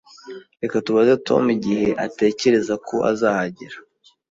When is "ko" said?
2.87-2.95